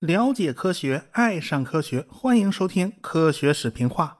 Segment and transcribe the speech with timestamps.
[0.00, 4.18] 了解科学，爱上科学，欢迎收听《科学视频化》。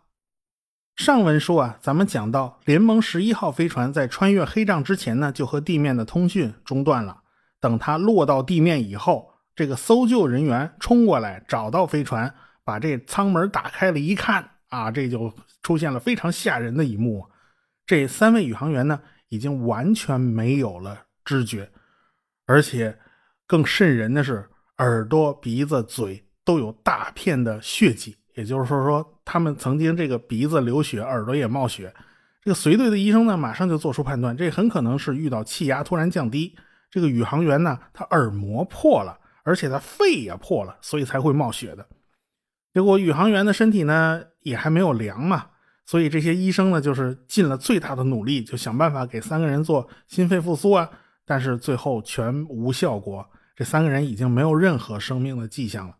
[1.04, 7.22] 上文书啊，咱们讲到联盟十一号飞船在穿越黑障之前呢，就和地面的通讯中断了。
[7.60, 12.32] 等它落到地面以后，这个搜救人员冲过来找到飞船，
[12.64, 17.26] 把这舱门打开了，一看啊，这就出现了非常吓人的一幕。
[17.84, 19.00] 这三位宇航员呢，
[19.34, 21.70] 已经完全没有了知觉，
[22.46, 22.98] 而且
[23.46, 24.48] 更瘆人的是。
[24.78, 31.94] 耳朵、鼻子、嘴都有大片的血迹，也就是说，说他们曾经这个鼻子流血，耳朵也冒血。
[32.42, 36.56] 这个随队的医生呢，马上就做出判断，这很可能是遇到气压突然降低。
[36.90, 41.86] 这个宇航员呢，他耳膜破了，而且他肺也破了，所以才会冒血的。
[42.72, 45.46] 结果宇航员的身体呢，也还没有凉嘛，
[45.86, 50.90] 所以这些医生呢，就是尽了最大的努力，就想办法给三个人做心肺复苏啊，
[51.24, 53.28] 但是最后全无效果。
[53.54, 55.96] 这三个人已经没有任何生命的迹象了，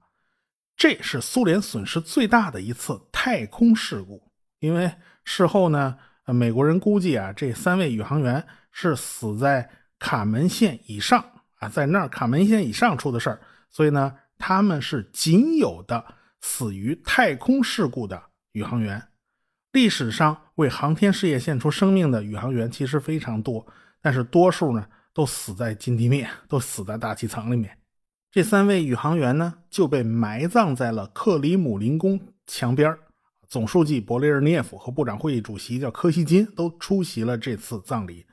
[0.77, 4.33] 这是苏联损失最大的一次太空事故。
[4.59, 4.91] 因为
[5.25, 11.25] 事后呢，美国人估计啊，这三位宇航员是死在卡门线以上
[11.57, 16.05] 啊，在那儿卡门线以上出的事儿，所以呢，他们是仅有的
[16.41, 18.21] 死于太空事故的
[18.53, 19.01] 宇航员。
[19.75, 23.67] 历史上为航天事业献出生命的宇航员其实非常多，
[24.01, 24.87] 但是多数呢。
[25.17, 27.79] 都死在近地面，都死在大气层里面。
[28.33, 32.99] 这三位宇航员呢，就被埋葬在了克里姆林宫墙边
[33.47, 38.27] 总书记勃列日涅夫和部长会议主席叫柯西金都出席了这次葬礼。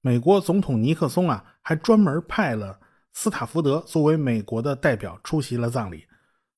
[0.00, 2.78] 美国总统尼克松啊，还专门派了
[3.12, 6.06] 斯塔福德作为美国的代表出席了葬礼。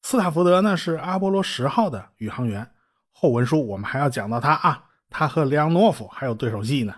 [0.03, 2.71] 斯塔福德呢是阿波罗十号的宇航员。
[3.21, 6.95] 后文书我们还要讲到他啊，他和列昂诺夫还有对手戏呢。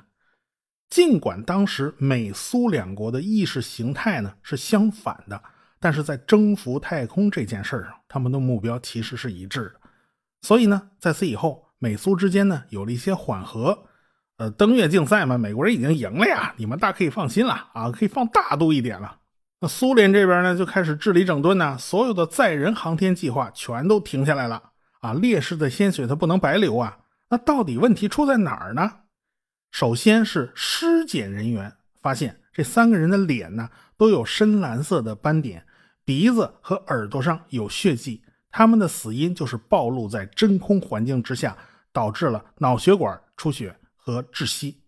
[0.89, 5.43] 尽管当时美苏两国的意识形态呢是相反的，
[5.81, 9.81] 但是在征服太空这件事上，他们的目标其实是一致的。
[10.43, 13.87] 所以呢，在此以后，美苏之间呢有了一些缓和。
[14.37, 19.19] 呃，登月竞赛嘛，美国人已经赢了呀，你们大可以放心了啊，可以放大度一点了。
[19.61, 24.72] 那苏联这边呢就开始治理整顿呢，所有的载人航天计划全都停下来了
[25.03, 27.01] 啊，烈士的鲜血它不能白流啊。
[27.29, 29.01] 那到底问题出在哪儿呢？
[29.71, 35.67] 首先是尸检人员发现这三个人的脸呢都有深蓝色的斑点，
[36.05, 41.57] 鼻子和耳朵上有血迹，他们的死因就是暴露在真空环境之下，
[41.93, 44.83] 导致了脑血管出血和窒息。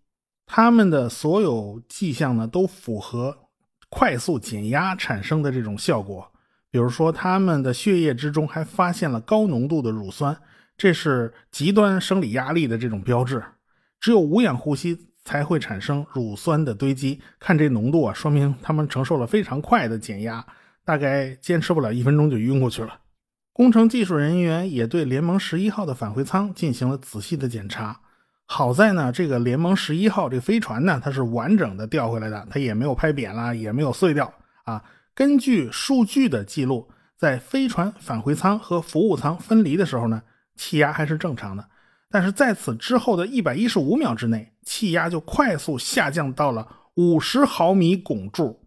[0.45, 3.49] 他们的所有迹象呢都符合
[3.89, 6.31] 快速减压产生的这种效果，
[6.75, 10.35] 比如说他们的血液之中还发现了高浓度的乳酸，
[10.75, 13.41] 这是极端生理压力的这种标志。
[14.01, 20.45] 只有无氧呼吸才会产生乳酸的堆积，看这浓度啊，说明他们承受了非常快的减压，
[20.83, 22.99] 大概坚持不了一分钟就晕过去了。
[23.53, 27.97] 工程技术人员也对联盟十一号的返回舱进行了仔细的检查。
[28.47, 34.33] 好在呢，这个联盟十一号这飞船呢，它是完整的调回来的，它也没有拍扁了，也没有碎掉
[34.65, 34.83] 啊。
[35.15, 40.21] 根据数据的记录，在飞船返回舱和服务舱分离的时候呢，
[40.57, 41.65] 气压还是正常的。
[42.11, 48.61] 但是在此之后的一百一十五秒之内，气压就快速下降到了五十毫米汞柱。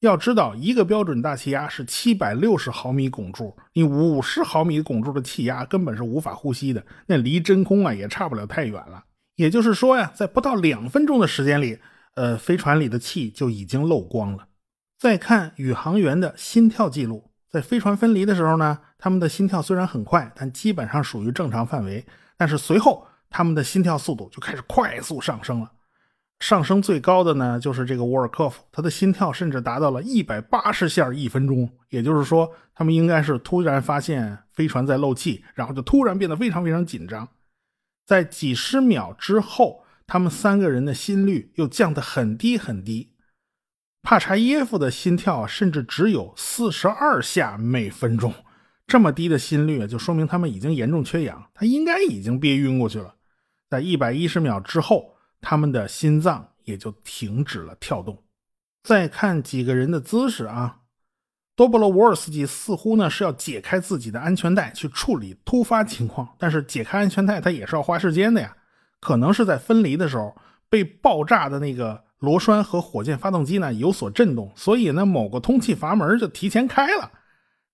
[0.00, 9.04] 要知道，一个标准大气压是七百六十毫米汞柱，你五十毫米汞柱的气压根本是无法呼吸的，那离真空啊也差不了太远了。
[9.36, 11.78] 也就是说呀，在不到两分钟的时间里，
[12.14, 14.46] 呃，飞船里的气就已经漏光了。
[15.00, 22.04] 再看宇航员的心跳记录，在飞船分离的时候呢，他们的心跳虽然很快，但基本上属于正常范围。
[22.36, 25.72] 但是随后，他们的心跳速度就开始快速上升了。
[26.40, 31.70] 上升最高的呢，就是这个沃尔科夫，他的心跳甚至达到了一百八十下一分钟。
[31.88, 37.26] 也就是说，他们应该是突然发现飞船在漏气，然后就突然变得非常非常紧张。
[38.04, 43.09] 在几十秒之后，他们三个人的心率又降得很低很低。
[44.02, 48.32] 帕查耶夫的心跳甚至只有四十二下每分钟。
[48.86, 53.14] 这么低的心率就说明他们已经严重缺氧，他应该已经憋晕过去了。
[53.68, 58.24] 在一百一十秒之后，他们的心脏也就停止了跳动。
[58.82, 60.78] 再看几个人的姿势啊，
[61.54, 68.56] 多布罗沃尔斯基似乎呢是要解开自己的安全带去处理突发情况，但是解开安全带他也是要花时间的呀。
[68.98, 70.34] 可能是在分离的时候
[70.68, 77.10] 被爆炸的那个螺栓和火箭发动机呢有所震动，所以呢某个通气阀门就提前开了。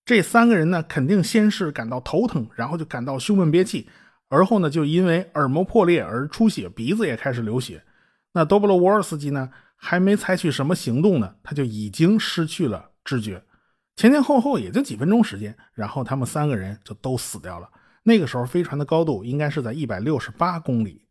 [0.05, 3.89] 这三个人呢，肯定先是感到头疼，然后就感到胸闷憋气，
[4.29, 7.83] 而后呢，就因为耳膜破裂而出血，鼻子也开始流血。
[8.33, 13.43] 那多布罗沃尔斯基呢，还没采取什么行动呢，他就已经失去了知觉。
[13.97, 17.69] 前前后后也就几分钟时间，然后他们三个人就都死掉了。
[18.05, 21.06] 那个时候飞船的高度应该是在一百六十八公里。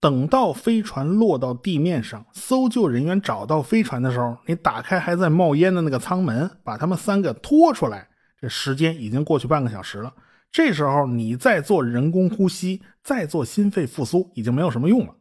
[0.00, 8.08] 等到飞船落到地面上，搜救人员找到飞船的时候，你打开还在冒烟的那个舱门，把他们三个拖出来，
[8.40, 10.12] 这时间已经过去半个小时了。
[10.52, 15.14] 这时候你再做人工呼吸，再做心肺复苏，已经没有什么用了。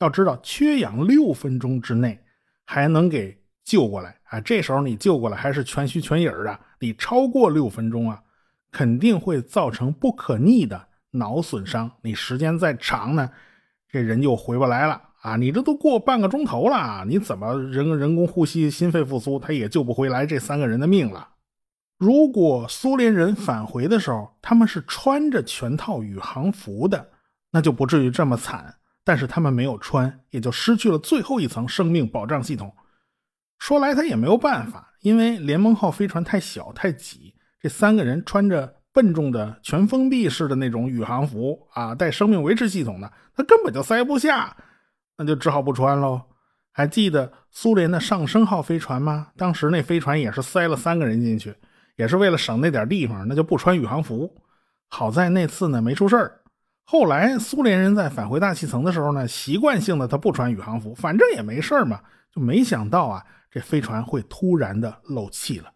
[0.00, 2.20] 要知道，缺氧六分钟之内
[2.64, 4.40] 还能给救过来啊！
[4.40, 8.20] 这时候你救过来还是全虚全影的，你超过六分钟啊，
[8.70, 11.90] 肯定会造成不可逆的脑损伤。
[12.02, 13.30] 你时间再长呢，
[13.96, 15.36] 这人就回不来了啊！
[15.36, 21.26] 你这都过半个钟头了，你怎么人人工呼吸、心肺复苏，他也救不回来这三个人的命了。
[21.96, 27.08] 如果苏联人返回的时候，他们是穿着全套宇航服的，
[27.52, 28.74] 那就不至于这么惨。
[29.02, 32.70] 但是他们没有穿，也就失去了最后一层生命保障系统。
[33.58, 44.56] 说来他也没有办法，因为联盟号飞船太小太挤，这三个人穿着笨重的全封闭式的那种宇航服啊，带生命维持系统的，它根本就塞不下，
[45.18, 46.18] 那就只好不穿喽。
[46.72, 49.26] 还记得苏联的上升号飞船吗？
[49.36, 51.54] 当时那飞船也是塞了三个人进去，
[51.96, 54.34] 也是为了省那点地方，那就不穿宇航服。
[54.88, 56.40] 好在那次呢没出事儿。
[56.84, 62.00] 后来苏联人在返回大气层的时候呢，习惯性的他不穿宇航服，反正也没事儿嘛，
[62.34, 65.70] 就没想到啊，这飞船会突然的漏气了。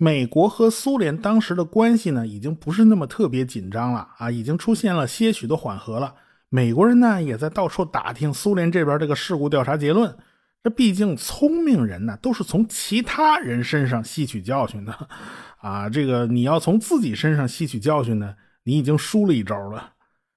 [0.00, 6.14] 美国和苏联当时的关系呢，已经不是那么特别紧张了啊，已经出现了些许的缓和了。
[6.48, 10.16] 美国人呢，也在到处打听苏联这边这个事故调查结论。
[10.62, 15.08] 这毕竟聪明人呢，都是从其他人身上吸取教训的
[15.58, 15.88] 啊。
[15.90, 19.94] 这个你要从自己身上吸取教训呢，你已经输了一招了。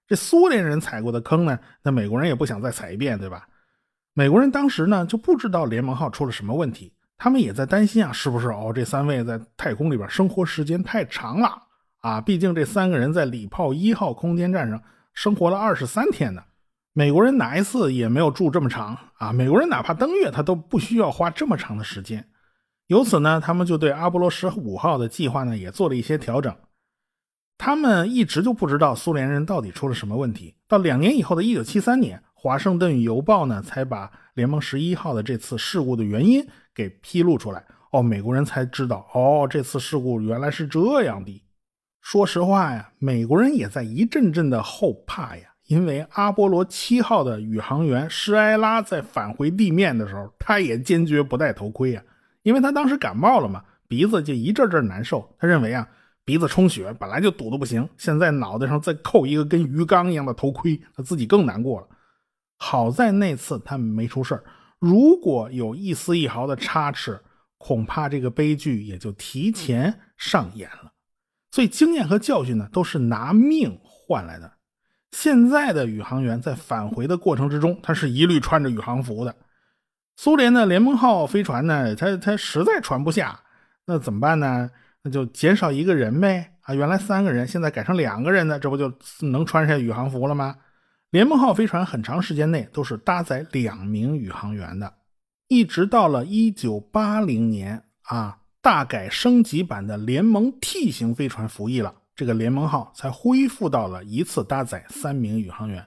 [0.08, 3.48] 这苏联人踩过的坑呢，那美国人也不想再踩一遍，对吧？
[4.14, 6.92] 美国人当时呢就不知道联盟号出了什么问题，
[7.24, 8.72] 他们也在担心啊，是不是哦？
[8.74, 11.56] 这三位在太空里边生活时间太长了
[12.00, 12.20] 啊！
[12.20, 14.82] 毕竟这三个人在礼炮一号空间站上
[15.14, 16.42] 生活了二十三天呢，
[16.94, 19.32] 美国人哪一次也没有住这么长啊！
[19.32, 22.28] 美国人哪怕登月，他都不需要花这么长的时间。
[22.88, 26.52] 由此呢，他们就对阿波罗十五号的计划呢也做了一些调整。
[27.56, 30.56] 他们一直就不知道苏联人到底出了什么问题。
[30.68, 37.64] 到两年以后的1973年，《华盛顿邮报》呢才把联盟十一号的这次事故的原因给披露出来。
[37.92, 41.44] 哦，美国人才知道，哦，这次事故原来是这样的。
[42.02, 52.04] 说实话呀，美国人也在一阵阵的后怕呀，因为阿波罗七号的宇航员施埃拉在返回地面的时候，他也坚决不戴头盔呀，
[52.44, 55.36] 因为他当时感冒了嘛，鼻子就一阵阵难受。
[55.40, 55.88] 他认为啊。
[56.24, 61.88] 鼻子充血，本来就堵得不行，现在脑袋上再扣一个跟鱼缸一样的头盔，他自己更难过了。
[62.58, 64.44] 好在那次他没出事儿
[64.82, 67.22] 如果有一丝一毫的差池，
[67.60, 70.92] 恐怕这个悲剧也就提前上演了。
[71.52, 74.52] 所以经验和教训呢，都是拿命换来的。
[75.12, 79.36] 现在的宇航员在返回的过程之中，他是一律穿着宇航服的。
[80.16, 83.40] 苏联的联盟号飞船呢，他他实在穿不下，
[83.86, 84.72] 那怎么办呢？
[85.04, 86.74] 那就减少一个人呗啊！
[86.74, 88.92] 原来三个人，现在改成两个人的，这不就
[89.22, 90.56] 能穿上宇航服了吗？
[91.12, 94.94] 联盟号飞船很长时间内都是搭载两名宇航员的，
[95.50, 105.86] 一直到了1980年啊，大改升级版的联盟 T 型飞船服役了，这个联盟号才恢复到了一次搭载三名宇航员。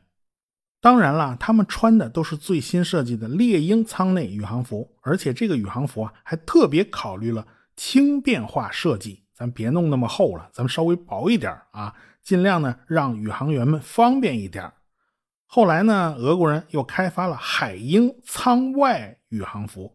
[0.82, 7.46] 当然了，他们穿的都是最新设计的猎鹰舱内宇航服，而且这个宇航服啊，还特别考虑了。
[7.76, 14.70] 轻便化设计，咱别弄那么厚了，咱们稍微薄一点啊，尽量呢让宇航员们方便一点。
[15.54, 19.94] 后来呢，俄国人又开发了海鹰舱外宇航服，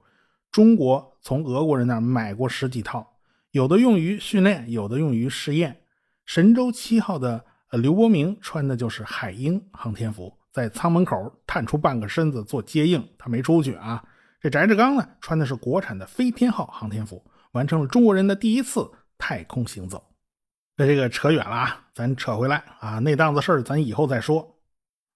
[0.53, 3.05] 中国从俄国人那儿买过十几套，
[3.51, 5.81] 有的用于训练，有的用于试验。
[6.25, 14.01] 神舟七号的刘伯明穿的就是海鹰航天服，在舱门口探出半个身子做接应，他没出去啊。
[14.39, 17.21] 这翟志刚呢，穿的是国产的飞天号航天服。
[17.51, 20.01] 完成了中国人的第一次太空行走。
[20.77, 24.55] 那这个扯远了啊，咱扯回来啊，那档子事儿咱以后再说。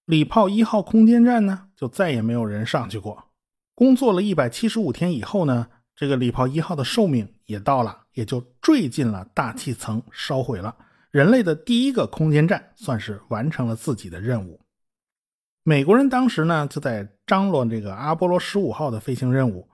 [0.06, 3.32] 礼炮一号空间站呢，就再也没有人上去过。
[3.74, 10.76] 工作了一百七十五天以后呢，这个礼炮一号的寿命也到了，也就坠进了大气层，烧毁了。
[11.12, 14.60] 人类的第一个空间站算是完成了自己的任务。
[15.64, 19.70] 美国人当时呢，就在张罗这个阿波罗十五号的飞行任务。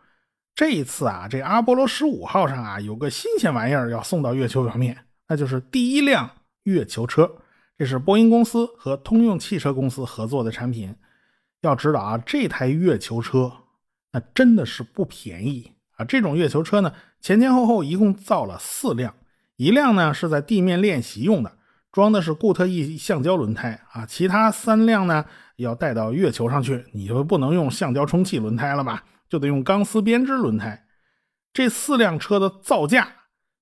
[0.53, 6.29] 这一次啊，这阿波罗十五号上啊有个新鲜玩意儿要送到月球表面，那就是第一辆
[6.63, 7.31] 月球车。
[7.79, 10.93] 这是波音公司和通用汽车公司合作的产品。
[11.61, 13.49] 要知道啊，这台月球车
[14.11, 16.03] 那真的是不便宜啊！
[16.03, 19.15] 这种月球车呢，前前后后一共造了四辆，
[19.55, 21.53] 一辆呢是在地面练习用的，
[21.89, 25.23] 装的是固特异橡胶轮胎啊，其他三辆呢
[25.55, 30.85] 要带到月球上去，你就不能用橡胶充气轮胎了吧，就得用钢丝编织轮胎。
[31.53, 33.07] 这四辆车的造价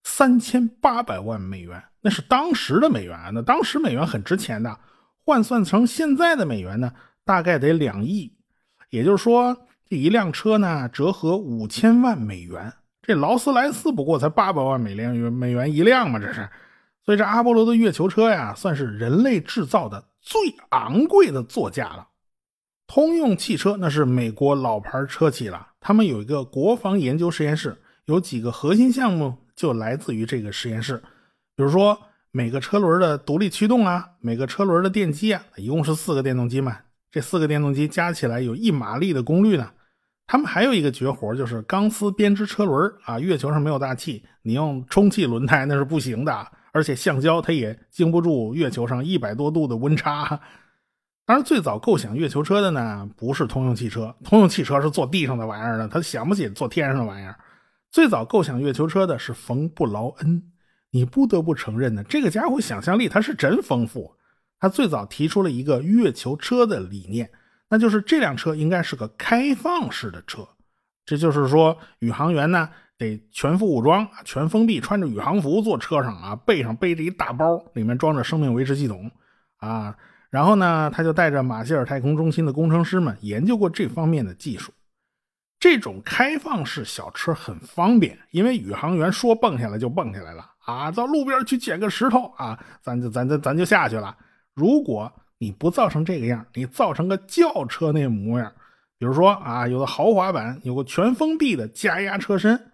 [0.10, 4.80] 三千八百万美元，那是当时的美元，那当时美元很值钱的，
[5.26, 6.94] 换算成现在的美元呢？
[7.26, 8.34] 大概得两亿，
[8.90, 12.74] 也就是说，这一辆车呢，折合五千万美元。
[13.02, 16.48] 这劳斯莱斯不过才八百万美元美元一辆嘛，这是。
[17.04, 22.08] 所以这阿波罗的月球车呀，算是人类制造的最昂贵的座驾了。
[22.88, 30.98] 通用汽车那是美国老牌车企了，他们有一个国防研究实验室，有几个核心项目就来自于这个实验室，
[31.56, 32.00] 比如说
[32.32, 36.78] 每个车轮的独立驱动啊，每个车轮的电机啊，一共是四个电动机嘛。
[37.12, 39.72] 这四个电动机加起来有一马力的功率呢。
[40.28, 43.20] 他们还有一个绝活，就是钢丝编织车轮啊。
[43.20, 46.48] 月球上没有大气，你用充气轮胎 那是不行的。
[46.74, 50.40] 而且橡胶它也经不住月球上一百多度的温差。
[51.26, 54.14] 当然，最早构想月球车的呢，不是通用汽车。
[54.24, 57.36] 通用汽车是坐地上的玩意儿的，他想不起坐天上的玩意儿。
[57.89, 60.44] 最早构想月球车的是冯布劳恩。
[60.91, 64.15] 你不得不承认呢，这个家伙想象力他是真丰富。
[64.60, 67.29] 他最早提出了一个月球车的理念，
[67.70, 70.48] 那就是这辆车应该是个开放式的车。
[71.06, 79.12] 这就是说，宇航员呢得全副武装、全封闭，穿着宇航服坐车上啊，背上背着一大包，里面装着生命维持系统
[79.58, 79.96] 啊。
[80.29, 84.74] 然后呢，他就带着马歇尔太空中心的工程师们研究过这方面的技术。
[85.60, 94.16] 这种开放式小车很方便，因为宇航员说蹦下来就蹦下来了啊，到路边去捡个石头啊，咱就咱咱咱就下去了。
[94.54, 98.52] 如果你不造成这个样，你造成个轿车那模样，
[99.00, 102.72] 比如说啊，有的豪华版，有个全封闭的加压车身，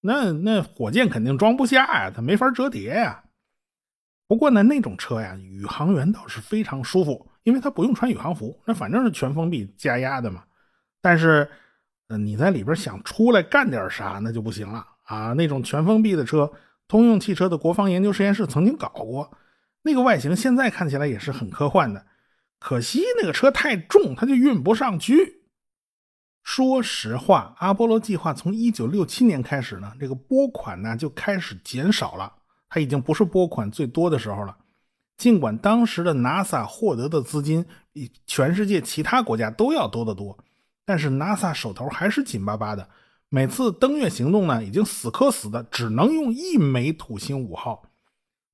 [0.00, 3.24] 那那火箭肯定装不下呀，它没法折叠呀。
[4.26, 10.44] 不过呢，那种车呀，宇航员倒是非常舒服，因为他不用穿宇航服，那反正是全封闭加压的嘛。
[11.02, 11.50] 但是，
[12.16, 15.32] 你在里边想出来干点啥，那就不行了啊。
[15.34, 16.50] 那种全封闭的车，
[16.88, 19.30] 通用汽车的国防研究实验室曾经搞过。
[19.82, 22.04] 那个外形现在看起来也是很科幻的，
[22.58, 25.40] 可惜那个车太重，它就运不上去。
[26.42, 32.32] 说实话，阿波罗计划从一九六七年开始呢，这个拨款呢就开始减少了，
[32.68, 34.56] 它已经不是拨款最多的时候了。
[35.16, 40.36] 尽管当时的 NASA 获得的资金比全世界其他国家都要多得多，
[40.84, 42.88] 但是 NASA 手头还是紧巴巴的。
[43.28, 47.82] 每次登月行动呢，已经死磕死的，只能用一枚土星五号。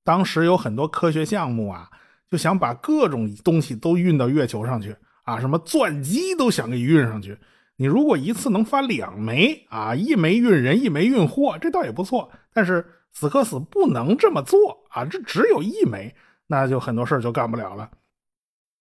[0.04, 1.90] 当时有很多科学项目啊，
[2.30, 7.38] 就想把各种东西都运到月球上去啊，什么钻机都想给运上去。
[7.76, 12.30] 你如果一次能发两枚啊，一枚运人，一枚运货，这倒也不错。
[12.52, 14.58] 但是死磕死不能这么做
[14.90, 16.14] 啊，这只有一枚，
[16.46, 17.90] 那就很多事儿就干不了了。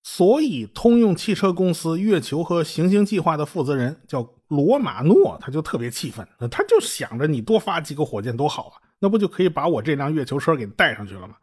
[0.08, 8.74] 所以，通用汽车公司月球和行星计划的负责人叫罗马诺，他就特别气愤，他就想着你多发几个火箭多好啊。
[9.00, 11.36] 那不就可以把我这辆月球车给带上去了吗？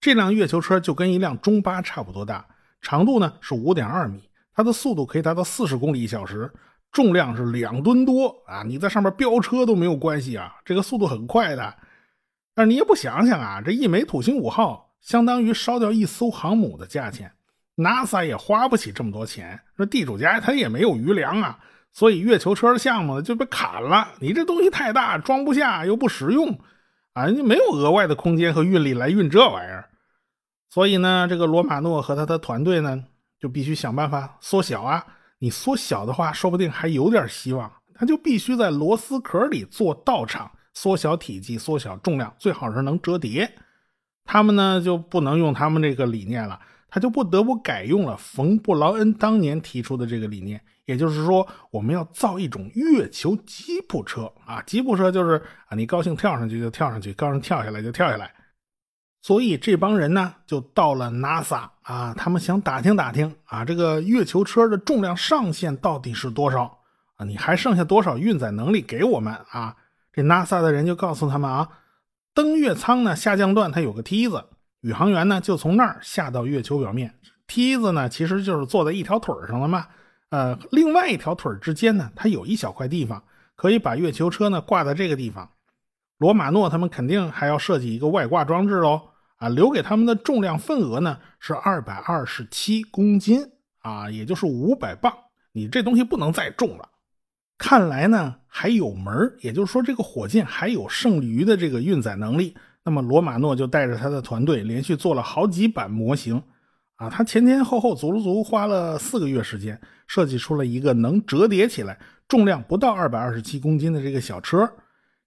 [0.00, 2.46] 这辆月球车就跟一辆中巴差不多大，
[2.80, 6.50] 长度呢是五点二米，它的速度可以达到四十公里一小时，
[6.90, 8.62] 重量是两吨多啊！
[8.62, 11.74] 你在上面飙车都没有关系啊，这个速度很快的。
[12.54, 17.30] 但是你也不想想啊，这一枚土星五号相当于烧掉一艘航母的价钱
[17.76, 21.58] ，NASA 也花不起这么多钱，那地主家他也没有余粮啊，
[21.92, 24.14] 所以月球车的项目就被砍了。
[24.20, 26.58] 你这东西太大，装不下又不实用。
[27.12, 29.88] 啊，你没有额外的空间和运力来运这玩意儿，
[30.68, 33.04] 所以呢，这个罗马诺和他的团队呢，
[33.40, 35.02] 就必须想办法缩小啊。
[35.38, 37.72] 你缩小的话，说不定还有点希望。
[37.94, 43.50] 他就必须在螺丝壳里做道场，缩小体积，缩小重量，最好是能折叠。
[44.26, 46.60] 他们呢就不能用他们这个理念了，
[46.96, 50.58] 他就不得不改用了冯布劳恩当年提出的这个理念。
[50.86, 54.62] 也就是说，我们要造一种月球吉普车啊！
[54.62, 55.36] 吉普车就是
[55.68, 58.32] 啊，你高兴跳上去就跳上去，高兴跳下来就跳下来。
[59.20, 66.78] 所以这帮人呢，就到了 NASA 啊，他们想打听打听啊，这个月球车的重量上限到底是多少
[67.16, 67.26] 啊？
[67.26, 69.76] 你还剩下多少运载能力给我们啊？
[70.14, 71.68] 这 NASA 的人就告诉他们啊，
[72.32, 74.42] 登月舱呢下降段它有个梯子，
[74.86, 77.12] 宇航员呢就从那儿下到月球表面。
[77.48, 79.88] 梯子呢其实就是坐在一条腿上了嘛。
[80.28, 83.20] 呃，另外一条腿之间呢，它有一小块地方
[83.56, 85.50] 可以把月球车呢挂在这个地方。
[86.18, 89.02] 罗马诺他们肯定还要设计一个外挂装置喽。
[89.38, 93.44] 啊，留给他们的重量份额呢是二百二十七公斤
[93.80, 95.12] 啊，也就是五百磅
[95.50, 96.88] 你这东西不能再重了。
[97.58, 102.56] 看来呢还有门也就是说这个火箭还有剩余的这个运载能力。
[102.86, 106.40] 那么罗马诺就带着他的团队连续做了好几版模型，
[106.94, 114.72] 啊，他前前后后足足花了四个月时间，设计出了一个能折叠起来、重量不到二百二十七公斤的这个小车。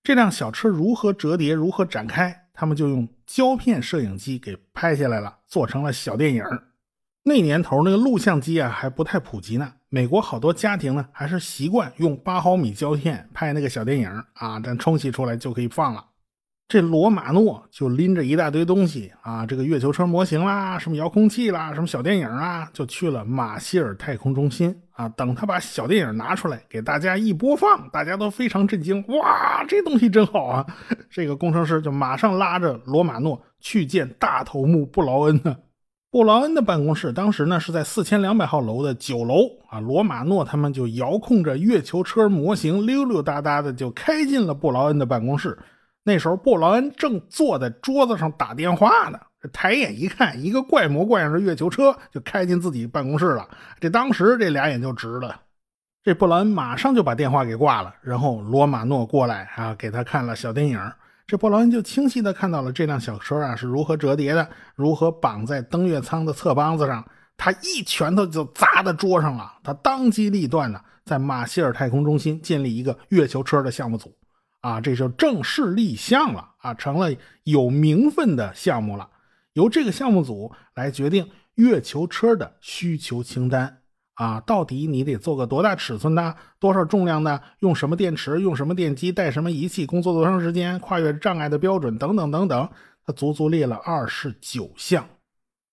[0.01, 6.42] 这辆小车如何折叠、如何展开，他们就用胶片摄影机给拍下来了，做成了小电影。
[7.24, 16.06] 那年头那个录像机啊还不太普及呢，美国好多家庭呢还是习惯用八毫米胶片拍那个小电影啊，但冲洗出来就可以放了。
[16.70, 25.10] 这罗马诺就拎着一大堆东西啊，这个月球车模型啦，什么遥控器啦，什么小电影啊，就去了马歇尔太空中心啊。
[25.10, 30.64] 等他把小电影拿出来给大家一播放，大家都非常震惊，哇，这东西真好啊！
[31.10, 35.58] 这个工程师就马上拉着罗马诺去见大头目布劳恩呢。
[36.12, 39.38] 布劳恩的办公室当时呢是在四千两百号楼的九楼
[39.70, 39.80] 啊。
[39.80, 45.58] 罗马诺他们就遥控着月球车模型溜溜达达的就开进了布劳恩的办公室。
[46.10, 49.20] 那时候，布劳恩正坐在桌子上打电话呢。
[49.54, 53.48] 抬眼一看，一个怪模怪样的月球车就开进自己办公室了。
[53.80, 55.39] 这当时这俩眼就直了。
[56.04, 60.78] 这布劳恩马上就把电话给挂了，然后罗马诺过来啊，给他看了小电影。
[61.25, 67.06] 这布劳恩就清晰的看到了这辆小车啊是如何折叠的，如何绑在登月舱的侧帮子上。
[67.38, 69.54] 他一拳头就砸在桌上了。
[69.63, 74.13] 他当机立断呢在马歇尔太空中心建立一个月球车的项目组。
[74.62, 79.10] 啊，这就正式立项了啊，成了有名分的项目了。
[79.54, 83.82] 由这个项目组来决定月球车的需求清单
[84.13, 91.98] 啊，到底你得做个多大尺寸的，多少重量的，用什么电池，用什么电机，带什么仪器，工作多长时间，跨越障碍的标准？
[91.98, 92.70] 等等等等，
[93.06, 95.08] 他足足列了二十九项，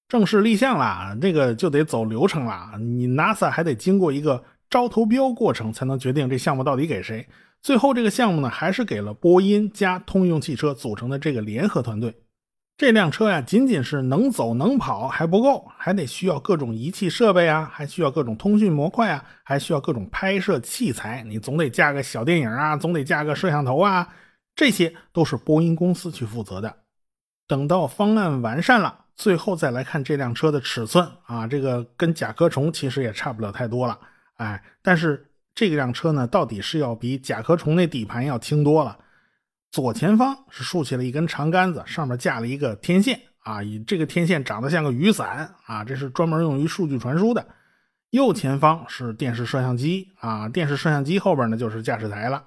[0.09, 1.17] 正式立项了。
[1.21, 7.29] 这个就得走流程了，你 NASA 还得经过一个招投标过程，才能决定这项目到底给谁。
[7.67, 12.15] 最后，这个项目呢，还是给了波音加通用汽车组成的这个联合团队。
[12.77, 21.25] 这辆车呀，仅仅是能走能跑还不够，还得需要各种仪器设备啊，还需要各种通讯模块啊，还需要各种拍摄器材。
[21.25, 24.15] 你总得架个小电影啊，总得架个摄像头啊，
[24.55, 26.73] 这些都是波音公司去负责的。
[27.49, 33.99] 等到方案完善了，最后再来看这辆车的尺寸啊，这个跟甲壳虫其实也差不了太多了，
[34.37, 35.26] 哎，但是。
[35.57, 38.99] 这辆车呢，到底是要比甲壳虫那底盘要轻多了。
[39.71, 47.47] 左前方是竖起了一根长杆子，上面架了一个天线啊，以这个天线长得像个雨伞啊，这是专门用于数据传输的。
[48.11, 52.45] 右前方是电视摄像机啊，电视摄像机后边呢就是驾驶台了。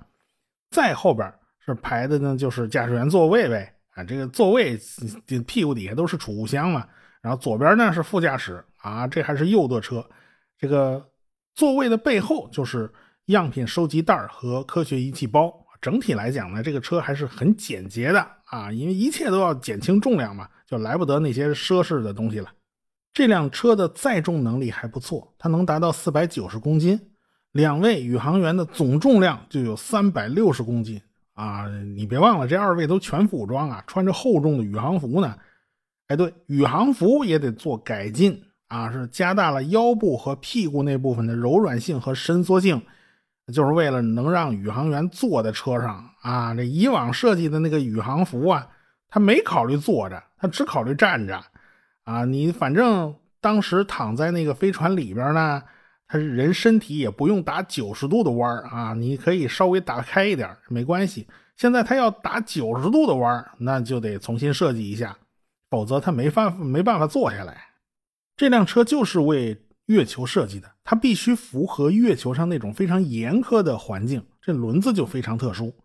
[0.69, 1.33] 再后边
[1.65, 4.79] 是排的呢就是驾驶员座位呗啊，这个座位
[5.47, 6.85] 屁股底下都是储物箱嘛。
[7.21, 10.07] 然后左边呢是副驾驶啊，这还是右舵车，
[10.59, 11.08] 这个。
[11.59, 12.89] 座位的背后就是
[13.25, 15.53] 样品收集袋和科学仪器包。
[15.81, 22.49] 整体来讲呢，这个车还是很简洁的啊，因为一切都要减轻重量嘛，就来不得那些奢侈的东西了。
[23.11, 26.97] 这辆车的载重能力还不错，它能达到四百九十公斤，
[27.51, 31.01] 两位宇航员的总重量就有三百六十公斤
[31.33, 31.67] 啊！
[31.93, 35.35] 你别忘了，这二位都全副武装啊，穿着厚重的宇航服呢。
[36.07, 38.45] 哎，对，宇航服也得做改进。
[38.69, 42.81] 啊，是加大了腰部和屁股那部分的柔软性和伸缩性，
[43.51, 46.53] 就是为了能让宇航员坐在车上啊。
[46.53, 48.67] 这以往设计的那个宇航服啊，
[49.09, 51.43] 他没考虑坐着，他只考虑站着。
[52.03, 55.61] 啊，你反正当时躺在那个飞船里边呢，
[56.07, 61.27] 他人身体也不用打九十度的弯啊，你可以稍微打开一点，没关系。
[61.55, 65.17] 现在他要打九十度的弯那就得重新设计一下，
[65.69, 67.68] 否则他没法没办法坐下来。
[68.39, 74.25] 这辆车就是为月球设计的，它必须符合月球上那种非常严苛的环境。
[74.41, 75.75] 这轮子就非常特殊。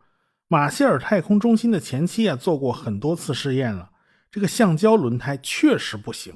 [0.46, 3.90] 马歇尔太空中心的前期啊做过很多次试验了，
[4.30, 6.32] 这个橡胶轮胎确实不行。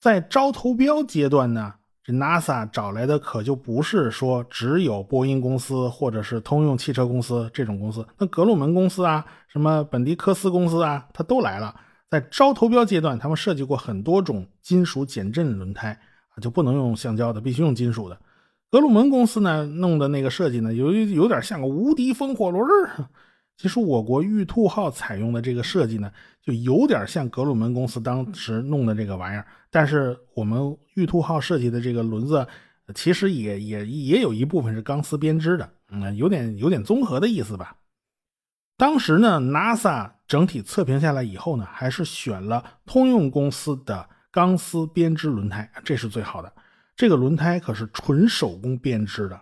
[0.00, 11.78] 在招投标阶段呢，这 NASA 找来的可就不是说只有波音公司或者是通用汽车公司这种公司，那格鲁门公司啊，什么本迪科斯公司啊，它都来了。
[12.12, 15.98] 在招投标阶段，他们设计过很多种金属减震轮胎
[16.28, 18.18] 啊，就不能用橡胶的，必须用金属的。
[18.70, 22.68] 格鲁门公司呢弄的那个设计呢，有有点像个无敌风火轮
[23.56, 29.46] 其实我国玉兔号采用的这个设计呢，就有点像格鲁门公司当时弄的这个玩意儿。
[29.70, 32.46] 但是我们玉兔号设计的这个轮子，
[32.94, 37.74] 其实也也也有一部分是钢丝编织的，嗯，有点有点综合的意思吧。
[38.82, 46.52] 当时呢，NASA 整体测评下来以后呢，还是选了通用公司的钢丝编织轮胎，这是最好的。
[46.96, 49.40] 这个轮胎可是纯手工编织的，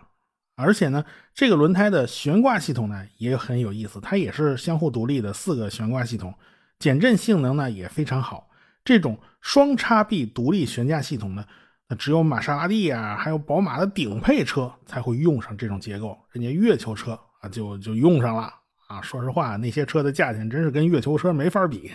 [0.55, 6.31] 而且呢，这个轮胎的悬挂系统呢也很有意思，它也是相互独立的四个悬挂系统，
[6.77, 8.47] 减震性能呢也非常好。
[8.85, 11.43] 这种双叉臂独立悬架系统呢，
[11.89, 18.53] 那只有玛莎拉蒂啊，还有宝马的顶配车才会用上这种结构，人家月球车啊就就用上了
[18.91, 19.01] 啊。
[19.01, 21.91] 说实话，那些车的价钱真是跟月球车没法比。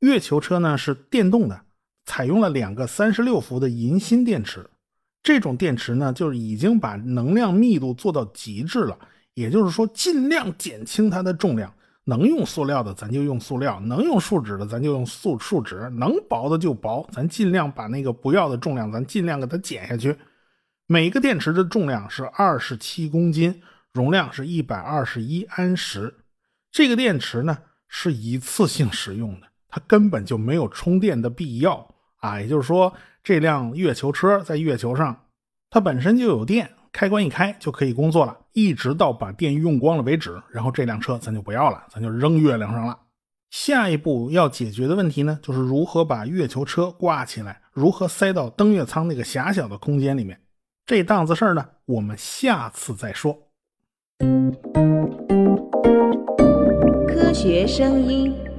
[0.00, 1.60] 月球车呢是电动的。
[2.06, 4.68] 采用了两个三十六伏的银锌电池，
[5.22, 8.98] 这种电池呢，就是已经把能量密度做到极致了，
[9.32, 11.72] 也就是说，尽量减轻它的重量。
[12.04, 20.14] 能用塑料的，咱就用塑料；能用树脂的，咱就用树树脂；能薄的就薄，咱尽量把那个不要的重量，咱尽量给它减下去。
[20.86, 23.62] 每个电池的重量是二十七公斤，
[23.94, 26.14] 容量是一百二十一安时。
[26.70, 27.56] 这个电池呢，
[27.88, 31.88] 是一次性使用的，它根本就没有充电的必要。
[32.16, 35.26] 啊，也就是说，这辆月球车在月球上，
[35.70, 40.42] 它本身就有电，开关一开就可以工作了，一直到把电用光了为止。
[40.50, 42.98] 然后这辆车咱就不要了，咱就扔月亮上了。
[43.50, 50.40] 下一步要解决的问题呢，就是如何把月球车挂起来，如何塞到登月舱那个狭小的空间里面。
[50.84, 53.43] 这档子事儿呢，我们下次再说。
[57.08, 58.53] 科学声音。